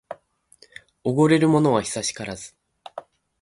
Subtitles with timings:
[1.03, 2.55] おごれるものは久しからず